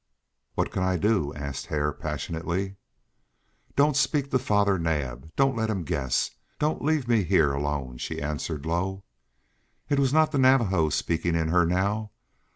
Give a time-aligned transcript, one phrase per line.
[0.55, 2.75] "What can I do?" asked Hare, passionately.
[3.75, 5.29] "Don't speak to Father Naab.
[5.35, 6.31] Don't let him guess.
[6.57, 9.03] Don't leave me here alone," she answered low.
[9.89, 12.09] It was not the Navajo speaking in her now.